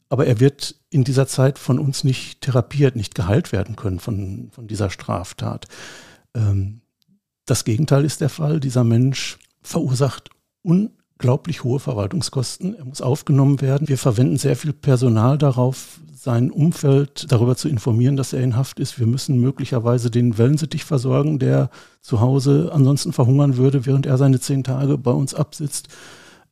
aber 0.10 0.26
er 0.26 0.40
wird 0.40 0.76
in 0.90 1.04
dieser 1.04 1.28
Zeit 1.28 1.60
von 1.60 1.78
uns 1.78 2.04
nicht 2.04 2.42
therapiert, 2.42 2.96
nicht 2.96 3.14
geheilt 3.14 3.52
werden 3.52 3.76
können 3.76 4.00
von, 4.00 4.50
von 4.52 4.68
dieser 4.68 4.90
Straftat. 4.90 5.68
Ähm, 6.34 6.82
das 7.46 7.64
Gegenteil 7.66 8.06
ist 8.06 8.22
der 8.22 8.30
Fall. 8.30 8.60
Dieser 8.60 8.84
Mensch 8.84 9.38
verursacht 9.62 10.30
un 10.64 10.92
unglaublich 11.24 11.64
hohe 11.64 11.80
Verwaltungskosten. 11.80 12.76
Er 12.76 12.84
muss 12.86 13.02
aufgenommen 13.02 13.62
werden. 13.62 13.88
Wir 13.88 13.98
verwenden 13.98 14.38
sehr 14.38 14.58
viel 14.58 14.74
Personal 14.74 15.38
darauf, 15.38 16.02
sein 16.14 16.52
Umfeld 16.52 17.32
darüber 17.32 17.56
zu 17.56 17.70
informieren, 17.70 18.18
dass 18.18 18.34
er 18.34 18.42
in 18.42 18.58
Haft 18.58 18.80
ist. 18.80 19.00
Wir 19.00 19.08
müssen 19.08 19.40
möglicherweise 19.40 20.12
den 20.12 20.38
Wellensittich 20.38 20.84
versorgen, 20.84 21.40
der 21.40 21.70
zu 22.02 22.20
Hause 22.20 22.72
ansonsten 22.74 23.14
verhungern 23.14 23.58
würde, 23.58 23.86
während 23.86 24.06
er 24.06 24.18
seine 24.18 24.40
zehn 24.40 24.64
Tage 24.64 24.98
bei 24.98 25.12
uns 25.12 25.34
absitzt. 25.34 25.88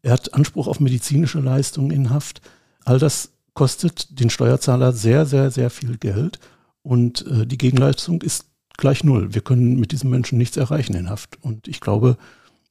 Er 0.02 0.14
hat 0.14 0.34
Anspruch 0.34 0.68
auf 0.68 0.80
medizinische 0.80 1.40
Leistungen 1.40 1.92
in 1.92 2.10
Haft. 2.10 2.42
All 2.86 2.98
das 2.98 3.32
kostet 3.54 4.20
den 4.20 4.30
Steuerzahler 4.30 4.94
sehr, 4.94 5.26
sehr, 5.26 5.52
sehr 5.52 5.70
viel 5.70 5.98
Geld. 5.98 6.40
Und 6.82 7.26
äh, 7.28 7.46
die 7.46 7.58
Gegenleistung 7.58 8.22
ist 8.22 8.46
gleich 8.82 9.06
null. 9.06 9.34
Wir 9.34 9.42
können 9.42 9.80
mit 9.80 9.94
diesen 9.94 10.10
Menschen 10.10 10.38
nichts 10.38 10.58
erreichen 10.58 10.94
in 10.96 11.10
Haft. 11.10 11.38
Und 11.42 11.70
ich 11.70 11.80
glaube, 11.80 12.18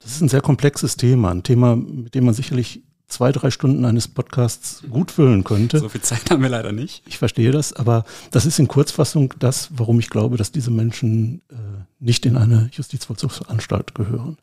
das 0.01 0.13
ist 0.13 0.21
ein 0.21 0.29
sehr 0.29 0.43
komplexes 0.43 0.97
Thema, 0.97 1.31
ein 1.31 1.43
Thema, 1.43 1.77
mit 1.77 2.15
dem 2.15 2.27
man 2.27 2.35
sicherlich 2.35 2.83
zwei, 3.07 3.33
drei 3.33 3.51
Stunden 3.51 3.85
eines 3.85 4.09
Podcasts 4.09 4.83
gut 4.91 5.11
füllen 5.11 5.45
könnte. 5.45 5.79
So 5.79 5.89
viel 5.89 6.01
Zeit 6.01 6.31
haben 6.31 6.43
wir 6.43 6.49
leider 6.49 6.73
nicht. 6.73 7.03
Ich 7.07 7.19
verstehe 7.19 7.51
das, 7.51 7.73
aber 7.73 8.05
das 8.31 8.47
ist 8.47 8.59
in 8.59 8.69
Kurzfassung 8.69 9.35
das, 9.39 9.71
warum 9.73 9.99
ich 9.99 10.11
glaube, 10.11 10.37
dass 10.37 10.53
diese 10.53 10.71
Menschen 10.71 11.43
äh, 11.51 11.55
nicht 11.99 12.25
in 12.27 12.37
eine 12.37 12.71
Justizvollzugsanstalt 12.73 13.95
gehören. 13.95 14.39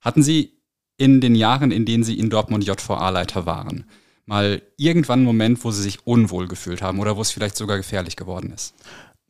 Hatten 0.00 0.22
Sie 0.22 0.52
in 0.96 1.20
den 1.20 1.34
Jahren, 1.34 1.70
in 1.70 1.84
denen 1.84 2.04
Sie 2.04 2.18
in 2.18 2.30
Dortmund 2.30 2.64
JVA-Leiter 2.66 3.44
waren, 3.46 3.84
mal 4.24 4.62
irgendwann 4.76 5.20
einen 5.20 5.26
Moment, 5.26 5.64
wo 5.64 5.70
Sie 5.70 5.82
sich 5.82 6.06
unwohl 6.06 6.48
gefühlt 6.48 6.82
haben 6.82 6.98
oder 6.98 7.16
wo 7.16 7.22
es 7.22 7.30
vielleicht 7.30 7.56
sogar 7.56 7.76
gefährlich 7.76 8.16
geworden 8.16 8.52
ist? 8.52 8.74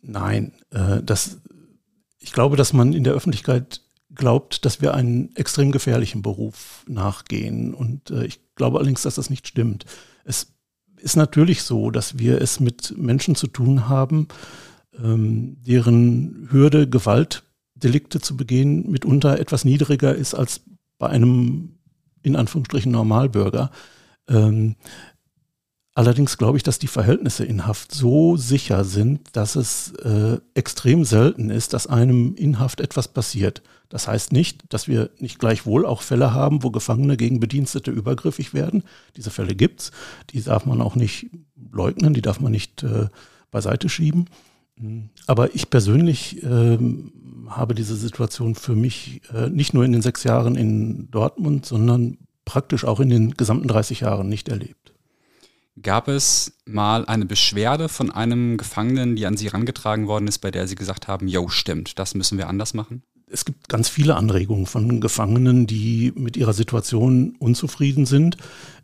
Nein, 0.01 0.53
äh, 0.71 1.03
das, 1.03 1.39
ich 2.27 2.33
glaube, 2.33 2.57
dass 2.57 2.73
man 2.73 2.93
in 2.93 3.05
der 3.05 3.13
Öffentlichkeit 3.13 3.83
glaubt, 4.13 4.65
dass 4.65 4.81
wir 4.83 4.95
einen 4.95 5.35
extrem 5.37 5.71
gefährlichen 5.71 6.23
Beruf 6.23 6.85
nachgehen. 6.89 7.73
Und 7.73 8.11
äh, 8.11 8.25
ich 8.27 8.41
glaube 8.57 8.79
allerdings, 8.79 9.03
dass 9.03 9.15
das 9.15 9.31
nicht 9.31 9.47
stimmt. 9.47 9.85
Es 10.25 10.49
ist 10.97 11.15
natürlich 11.15 11.63
so, 11.63 11.93
dass 11.93 12.19
wir 12.19 12.41
es 12.43 12.59
mit 12.59 12.99
Menschen 12.99 13.37
zu 13.37 13.47
tun 13.47 13.89
haben, 13.89 14.27
ähm, 15.01 15.59
deren 15.65 16.49
Hürde, 16.51 16.89
Gewaltdelikte 16.89 18.21
zu 18.21 18.37
begehen, 18.37 18.91
mitunter 18.91 19.39
etwas 19.39 19.65
niedriger 19.65 20.13
ist 20.13 20.35
als 20.35 20.63
bei 20.99 21.09
einem 21.09 21.79
in 22.23 22.35
Anführungsstrichen 22.35 22.91
Normalbürger. 22.91 23.71
Ähm, 24.27 24.75
Allerdings 25.97 26.37
glaube 26.37 26.59
ich, 26.59 26.63
dass 26.63 26.79
die 26.79 26.89
Verhältnisse 26.89 27.47
in 27.47 27.67
Haft 27.67 27.91
so 27.91 28.37
sicher 28.37 28.85
sind, 28.85 29.35
dass 29.35 29.57
es 29.57 29.95
äh, 29.95 30.37
extrem 30.53 31.07
selten 31.07 31.49
ist, 31.49 31.73
dass 31.73 31.87
einem 31.87 32.35
in 32.35 32.59
Haft 32.59 32.83
etwas 32.83 33.09
passiert. 33.09 33.63
Das 33.89 34.07
heißt 34.07 34.31
nicht, 34.31 34.71
dass 34.75 34.89
wir 34.89 35.09
nicht 35.21 35.39
gleichwohl 35.39 35.87
auch 35.87 36.03
Fälle 36.03 36.35
haben, 36.35 36.63
wo 36.63 36.71
Gefangene 36.71 37.17
gegen 37.17 37.41
Bedienstete 37.41 37.91
übergriffig 37.91 38.53
werden. 38.53 38.83
Diese 39.17 39.31
Fälle 39.31 39.55
gibt's. 39.55 39.91
Die 40.35 40.43
darf 40.43 40.67
man 40.67 40.83
auch 40.83 40.97
nicht 40.97 41.31
leugnen, 41.73 42.13
die 42.13 42.21
darf 42.21 42.41
man 42.41 42.53
nicht 42.53 42.83
äh, 42.83 43.07
beiseite 43.51 43.89
schieben. 43.89 44.27
Aber 45.27 45.55
ich 45.55 45.71
persönlich 45.71 46.43
äh, 46.45 46.79
habe 47.49 47.75
diese 47.75 47.97
Situation 47.97 48.55
für 48.55 48.75
mich 48.75 49.23
äh, 49.33 49.49
nicht 49.49 49.73
nur 49.73 49.87
in 49.87 49.93
den 49.93 50.03
sechs 50.03 50.25
Jahren 50.25 50.57
in 50.57 51.11
Dortmund, 51.11 51.65
sondern 51.65 52.19
praktisch 52.45 52.85
auch 52.85 53.01
in 53.01 53.09
den 53.09 53.31
gesamten 53.31 53.67
30 53.67 54.01
Jahren 54.01 54.29
nicht 54.29 54.51
erlebt. 54.51 54.93
Gab 55.83 56.09
es 56.09 56.59
mal 56.65 57.05
eine 57.05 57.27
Beschwerde 57.27 57.89
von 57.89 58.11
einem 58.11 58.57
Gefangenen, 58.57 59.15
die 59.15 59.27
an 59.27 59.37
Sie 59.37 59.47
herangetragen 59.47 60.07
worden 60.07 60.27
ist, 60.27 60.39
bei 60.39 60.51
der 60.51 60.67
Sie 60.67 60.75
gesagt 60.75 61.07
haben, 61.07 61.29
jo, 61.29 61.49
stimmt, 61.49 61.99
das 61.99 62.15
müssen 62.15 62.39
wir 62.39 62.49
anders 62.49 62.73
machen? 62.73 63.03
Es 63.29 63.45
gibt 63.45 63.69
ganz 63.69 63.89
viele 63.89 64.17
Anregungen 64.17 64.67
von 64.67 65.01
Gefangenen, 65.01 65.67
die 65.67 66.13
mit 66.15 66.37
ihrer 66.37 66.55
Situation 66.55 67.37
unzufrieden 67.39 68.07
sind, 68.07 68.39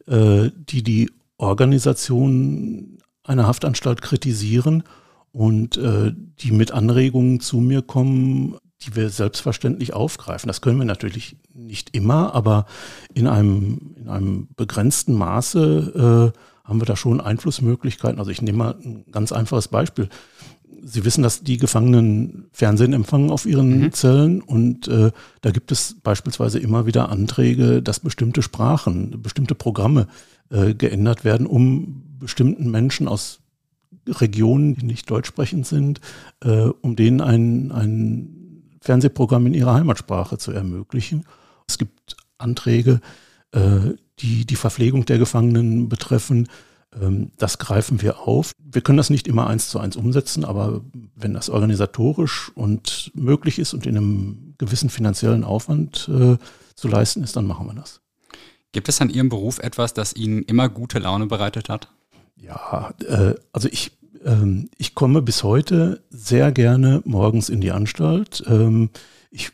äh, 0.07 0.51
die 0.55 0.83
die 0.83 1.11
Organisation 1.39 2.99
einer 3.25 3.47
Haftanstalt 3.47 4.03
kritisieren 4.03 4.83
und 5.31 5.79
äh, 5.79 6.13
die 6.15 6.51
mit 6.51 6.73
Anregungen 6.73 7.41
zu 7.41 7.59
mir 7.59 7.83
kommen, 7.83 8.59
die 8.83 8.97
wir 8.97 9.09
selbstverständlich 9.11 9.95
aufgreifen. 9.95 10.49
Das 10.49 10.61
können 10.61 10.79
wir 10.79 10.85
natürlich 10.85 11.37
nicht 11.55 11.97
immer, 11.97 12.35
aber 12.35 12.67
in 13.15 13.27
einem, 13.27 13.95
in 13.97 14.09
einem 14.09 14.49
begrenzten 14.57 15.15
Maße 15.15 16.33
äh, 16.35 16.39
haben 16.65 16.81
wir 16.81 16.87
da 16.87 16.97
schon 16.97 17.21
Einflussmöglichkeiten. 17.21 18.19
Also 18.19 18.31
ich 18.31 18.43
nehme 18.43 18.59
mal 18.59 18.77
ein 18.83 19.05
ganz 19.11 19.33
einfaches 19.33 19.69
Beispiel. 19.69 20.09
Sie 20.85 21.05
wissen, 21.05 21.23
dass 21.23 21.43
die 21.43 21.59
Gefangenen 21.59 22.47
Fernsehen 22.53 22.93
empfangen 22.93 23.31
auf 23.31 23.47
ihren 23.47 23.81
mhm. 23.81 23.93
Zellen 23.93 24.41
und 24.41 24.89
äh, 24.89 25.13
da 25.41 25.51
gibt 25.51 25.71
es 25.71 25.97
beispielsweise 26.03 26.59
immer 26.59 26.87
wieder 26.87 27.09
Anträge, 27.09 27.83
dass 27.83 28.01
bestimmte 28.01 28.43
Sprachen, 28.43 29.23
bestimmte 29.23 29.55
Programme 29.55 30.09
äh, 30.51 30.75
geändert 30.75 31.25
werden, 31.25 31.47
um 31.47 32.19
bestimmten 32.19 32.71
Menschen 32.71 33.07
aus 33.07 33.41
Regionen, 34.09 34.75
die 34.75 34.85
nicht 34.85 35.11
deutsch 35.11 35.29
sprechend 35.29 35.67
sind, 35.67 36.01
äh, 36.41 36.69
um 36.81 36.97
denen 36.97 37.21
ein, 37.21 37.71
ein 37.71 38.43
Fernsehprogramm 38.81 39.47
in 39.47 39.55
ihrer 39.55 39.75
Heimatsprache 39.75 40.39
zu 40.39 40.51
ermöglichen. 40.51 41.25
Es 41.69 41.79
gibt 41.79 42.17
Anträge, 42.39 43.01
äh, 43.53 43.95
die 44.19 44.45
die 44.45 44.57
Verpflegung 44.57 45.05
der 45.07 45.19
Gefangenen 45.19 45.89
betreffen. 45.89 46.49
Ähm, 47.01 47.31
das 47.39 47.59
greifen 47.59 48.03
wir 48.03 48.21
auf. 48.21 48.53
Wir 48.59 48.83
können 48.83 48.99
das 48.99 49.11
nicht 49.11 49.27
immer 49.27 49.47
eins 49.47 49.69
zu 49.69 49.79
eins 49.79 49.97
umsetzen, 49.97 50.45
aber 50.45 50.83
wenn 51.15 51.35
das 51.35 51.51
organisatorisch 51.51 52.51
und 52.55 53.11
möglich 53.15 53.59
ist 53.59 53.75
und 53.75 53.87
in 53.87 53.97
einem 53.97 54.55
gewissen 54.59 54.91
finanziellen 54.91 55.45
Aufwand 55.45 56.09
äh, 56.09 56.37
zu 56.75 56.89
leisten 56.89 57.23
ist, 57.23 57.37
dann 57.37 57.47
machen 57.47 57.67
wir 57.67 57.75
das. 57.75 58.01
Gibt 58.73 58.89
es 58.89 59.01
an 59.01 59.11
Ihrem 59.11 59.29
Beruf 59.29 59.59
etwas, 59.59 59.93
das 59.93 60.15
Ihnen 60.15 60.43
immer 60.43 60.69
gute 60.69 60.99
Laune 60.99 61.27
bereitet 61.27 61.69
hat? 61.69 61.89
Ja, 62.37 62.93
äh, 63.07 63.35
also 63.53 63.69
ich, 63.71 63.93
ähm, 64.25 64.71
ich 64.79 64.95
komme 64.95 65.23
bis 65.23 65.43
heute 65.43 66.03
sehr 66.11 66.53
gerne 66.53 67.03
morgens 67.05 67.49
in 67.51 67.61
die 67.61 67.71
Anstalt. 67.71 68.43
Ähm, 68.47 68.91
ich 69.31 69.53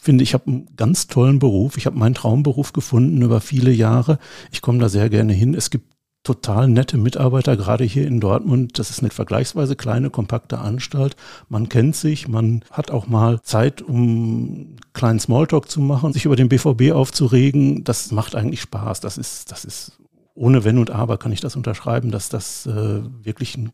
finde, 0.00 0.24
ich 0.24 0.34
habe 0.34 0.46
einen 0.46 0.76
ganz 0.76 1.06
tollen 1.06 1.38
Beruf. 1.38 1.76
Ich 1.76 1.86
habe 1.86 1.98
meinen 1.98 2.14
Traumberuf 2.14 2.72
gefunden 2.72 3.22
über 3.22 3.40
viele 3.40 3.70
Jahre. 3.70 4.18
Ich 4.50 4.62
komme 4.62 4.78
da 4.78 4.88
sehr 4.88 5.10
gerne 5.10 5.32
hin. 5.32 5.54
Es 5.54 5.70
gibt 5.70 5.94
total 6.22 6.68
nette 6.68 6.98
Mitarbeiter, 6.98 7.56
gerade 7.56 7.84
hier 7.84 8.06
in 8.06 8.20
Dortmund. 8.20 8.78
Das 8.78 8.90
ist 8.90 9.00
eine 9.00 9.10
vergleichsweise 9.10 9.74
kleine, 9.74 10.10
kompakte 10.10 10.58
Anstalt. 10.58 11.16
Man 11.48 11.68
kennt 11.68 11.96
sich, 11.96 12.28
man 12.28 12.62
hat 12.70 12.90
auch 12.90 13.06
mal 13.06 13.40
Zeit, 13.42 13.80
um 13.82 14.76
kleinen 14.92 15.18
Smalltalk 15.18 15.70
zu 15.70 15.80
machen, 15.80 16.12
sich 16.12 16.26
über 16.26 16.36
den 16.36 16.48
BVB 16.48 16.92
aufzuregen. 16.92 17.84
Das 17.84 18.10
macht 18.10 18.34
eigentlich 18.34 18.60
Spaß. 18.60 19.00
Das 19.00 19.16
ist, 19.16 19.50
das 19.50 19.64
ist 19.64 19.98
ohne 20.34 20.64
Wenn 20.64 20.78
und 20.78 20.90
Aber 20.90 21.18
kann 21.18 21.32
ich 21.32 21.40
das 21.40 21.56
unterschreiben, 21.56 22.10
dass 22.10 22.28
das 22.28 22.66
äh, 22.66 23.02
wirklich 23.24 23.56
ein 23.56 23.72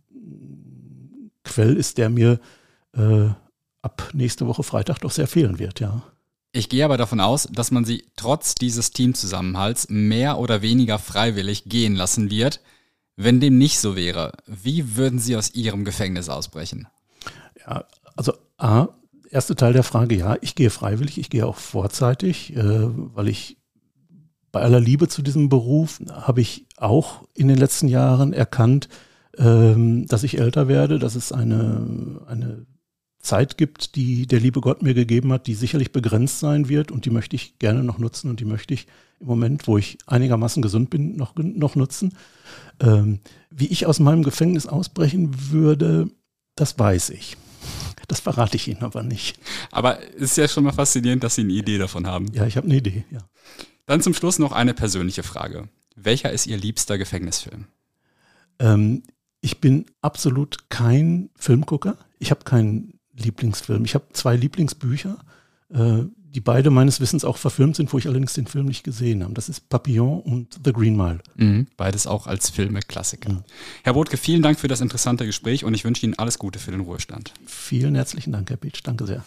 Quell 1.44 1.76
ist, 1.76 1.98
der 1.98 2.10
mir 2.10 2.40
äh, 2.96 3.28
ab 3.82 4.10
nächste 4.12 4.46
Woche 4.46 4.62
Freitag 4.62 5.00
doch 5.00 5.12
sehr 5.12 5.28
fehlen 5.28 5.58
wird, 5.58 5.80
ja. 5.80 6.02
Ich 6.56 6.70
gehe 6.70 6.86
aber 6.86 6.96
davon 6.96 7.20
aus, 7.20 7.46
dass 7.52 7.70
man 7.70 7.84
sie 7.84 8.04
trotz 8.16 8.54
dieses 8.54 8.90
Teamzusammenhalts 8.90 9.88
mehr 9.90 10.38
oder 10.38 10.62
weniger 10.62 10.98
freiwillig 10.98 11.64
gehen 11.66 11.94
lassen 11.94 12.30
wird. 12.30 12.62
Wenn 13.14 13.40
dem 13.40 13.58
nicht 13.58 13.78
so 13.78 13.94
wäre, 13.94 14.32
wie 14.46 14.96
würden 14.96 15.18
Sie 15.18 15.36
aus 15.36 15.54
Ihrem 15.54 15.84
Gefängnis 15.84 16.30
ausbrechen? 16.30 16.88
Ja, 17.60 17.84
also 18.16 18.32
A, 18.56 18.88
erste 19.30 19.54
Teil 19.54 19.74
der 19.74 19.82
Frage, 19.82 20.16
ja, 20.16 20.38
ich 20.40 20.54
gehe 20.54 20.70
freiwillig, 20.70 21.18
ich 21.18 21.28
gehe 21.28 21.46
auch 21.46 21.56
vorzeitig, 21.56 22.56
äh, 22.56 22.62
weil 22.64 23.28
ich 23.28 23.58
bei 24.50 24.62
aller 24.62 24.80
Liebe 24.80 25.08
zu 25.08 25.20
diesem 25.20 25.50
Beruf 25.50 26.00
habe 26.10 26.40
ich 26.40 26.64
auch 26.78 27.24
in 27.34 27.48
den 27.48 27.58
letzten 27.58 27.88
Jahren 27.88 28.32
erkannt, 28.32 28.88
ähm, 29.36 30.06
dass 30.06 30.22
ich 30.22 30.38
älter 30.38 30.68
werde, 30.68 30.98
dass 30.98 31.16
es 31.16 31.32
eine, 31.32 32.22
eine 32.26 32.64
Zeit 33.26 33.58
gibt, 33.58 33.96
die 33.96 34.26
der 34.26 34.40
liebe 34.40 34.60
Gott 34.60 34.82
mir 34.82 34.94
gegeben 34.94 35.32
hat, 35.32 35.46
die 35.46 35.54
sicherlich 35.54 35.92
begrenzt 35.92 36.40
sein 36.40 36.68
wird 36.68 36.90
und 36.90 37.04
die 37.04 37.10
möchte 37.10 37.36
ich 37.36 37.58
gerne 37.58 37.82
noch 37.82 37.98
nutzen 37.98 38.30
und 38.30 38.40
die 38.40 38.44
möchte 38.44 38.74
ich 38.74 38.86
im 39.20 39.26
Moment, 39.26 39.66
wo 39.66 39.78
ich 39.78 39.98
einigermaßen 40.06 40.62
gesund 40.62 40.90
bin, 40.90 41.16
noch, 41.16 41.34
noch 41.36 41.74
nutzen. 41.74 42.14
Ähm, 42.80 43.20
wie 43.50 43.66
ich 43.66 43.86
aus 43.86 43.98
meinem 43.98 44.22
Gefängnis 44.22 44.66
ausbrechen 44.66 45.50
würde, 45.50 46.08
das 46.54 46.78
weiß 46.78 47.10
ich. 47.10 47.36
Das 48.08 48.20
verrate 48.20 48.56
ich 48.56 48.68
Ihnen 48.68 48.82
aber 48.82 49.02
nicht. 49.02 49.38
Aber 49.72 49.98
es 50.14 50.22
ist 50.22 50.36
ja 50.36 50.48
schon 50.48 50.64
mal 50.64 50.72
faszinierend, 50.72 51.24
dass 51.24 51.34
Sie 51.34 51.40
eine 51.40 51.52
Idee 51.52 51.78
davon 51.78 52.06
haben. 52.06 52.26
Ja, 52.32 52.46
ich 52.46 52.56
habe 52.56 52.66
eine 52.66 52.76
Idee, 52.76 53.04
ja. 53.10 53.20
Dann 53.86 54.00
zum 54.00 54.14
Schluss 54.14 54.38
noch 54.38 54.52
eine 54.52 54.74
persönliche 54.74 55.22
Frage. 55.22 55.68
Welcher 55.96 56.30
ist 56.30 56.46
Ihr 56.46 56.56
liebster 56.56 56.98
Gefängnisfilm? 56.98 57.66
Ähm, 58.58 59.02
ich 59.40 59.60
bin 59.60 59.86
absolut 60.02 60.68
kein 60.68 61.30
Filmgucker. 61.36 61.96
Ich 62.18 62.30
habe 62.30 62.44
keinen 62.44 62.95
Lieblingsfilm. 63.16 63.84
Ich 63.84 63.94
habe 63.94 64.06
zwei 64.12 64.36
Lieblingsbücher, 64.36 65.18
äh, 65.72 66.04
die 66.36 66.40
beide 66.40 66.70
meines 66.70 67.00
Wissens 67.00 67.24
auch 67.24 67.38
verfilmt 67.38 67.76
sind, 67.76 67.92
wo 67.92 67.98
ich 67.98 68.06
allerdings 68.06 68.34
den 68.34 68.46
Film 68.46 68.66
nicht 68.66 68.84
gesehen 68.84 69.22
habe. 69.24 69.32
Das 69.32 69.48
ist 69.48 69.68
Papillon 69.68 70.20
und 70.20 70.60
The 70.64 70.72
Green 70.72 70.96
Mile. 70.96 71.20
Mhm, 71.36 71.66
beides 71.76 72.06
auch 72.06 72.26
als 72.26 72.50
Filme 72.50 72.80
Klassiker. 72.80 73.32
Mhm. 73.32 73.44
Herr 73.82 73.94
Botke, 73.94 74.16
vielen 74.18 74.42
Dank 74.42 74.60
für 74.60 74.68
das 74.68 74.80
interessante 74.80 75.24
Gespräch 75.24 75.64
und 75.64 75.72
ich 75.74 75.84
wünsche 75.84 76.04
Ihnen 76.04 76.18
alles 76.18 76.38
Gute 76.38 76.58
für 76.58 76.72
den 76.72 76.80
Ruhestand. 76.80 77.32
Vielen 77.46 77.94
herzlichen 77.94 78.32
Dank, 78.32 78.50
Herr 78.50 78.58
Beetsch. 78.58 78.80
Danke 78.82 79.06
sehr. 79.06 79.24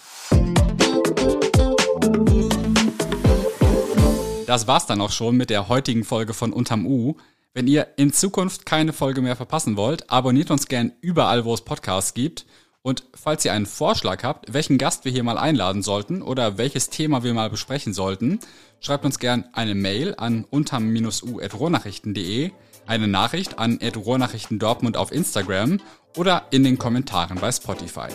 Das 4.46 4.68
war's 4.68 4.86
dann 4.86 5.02
auch 5.02 5.12
schon 5.12 5.38
mit 5.38 5.50
der 5.50 5.68
heutigen 5.68 6.04
Folge 6.04 6.34
von 6.34 6.54
Unterm 6.54 6.86
U. 6.86 7.16
Wenn 7.54 7.68
ihr 7.68 7.88
in 7.98 8.14
Zukunft 8.14 8.66
keine 8.66 8.94
Folge 8.94 9.22
mehr 9.22 9.36
verpassen 9.36 9.78
wollt, 9.78 10.10
abonniert 10.10 10.52
uns 10.52 10.68
gern 10.68 10.92
überall, 11.02 11.46
wo 11.46 11.54
es 11.54 11.62
Podcasts 11.62 12.14
gibt. 12.14 12.46
Und 12.90 13.04
falls 13.14 13.46
ihr 13.46 13.54
einen 13.54 13.68
Vorschlag 13.68 14.24
habt, 14.24 14.52
welchen 14.52 14.80
Gast 14.80 15.06
wir 15.06 15.12
hier 15.12 15.22
mal 15.22 15.38
einladen 15.38 15.84
sollten 15.84 16.24
oder 16.24 16.58
welches 16.58 16.90
Thema 16.90 17.24
wir 17.24 17.36
mal 17.36 17.52
besprechen 17.52 17.94
sollten, 17.94 18.40
schreibt 18.80 19.06
uns 19.06 19.20
gern 19.20 19.46
eine 19.54 19.76
Mail 19.76 20.16
an 20.18 20.44
unterm-u.rohrnachrichten.de, 20.50 22.50
eine 22.88 23.08
Nachricht 23.08 23.60
an 23.60 23.78
Rohrnachrichten 23.96 24.58
Dortmund 24.58 24.98
auf 24.98 25.12
Instagram 25.12 25.80
oder 26.18 26.48
in 26.50 26.64
den 26.64 26.80
Kommentaren 26.80 27.38
bei 27.40 27.52
Spotify. 27.52 28.08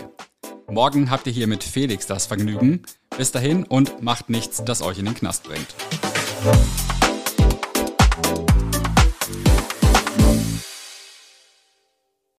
Morgen 0.69 1.09
habt 1.09 1.29
ihr 1.29 1.33
hier 1.33 1.47
mit 1.47 1.63
Felix 1.63 2.09
das 2.09 2.27
Vergnügen. 2.27 2.83
Bis 3.17 3.31
dahin 3.31 3.63
und 3.63 4.03
macht 4.03 4.29
nichts, 4.29 4.65
das 4.65 4.83
euch 4.83 4.99
in 4.99 5.05
den 5.05 5.15
Knast 5.15 5.45
bringt. 5.45 5.73